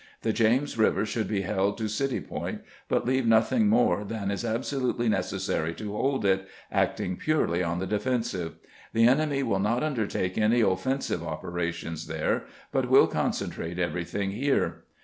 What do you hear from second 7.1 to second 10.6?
purely on the defensive. The enemy will not undertake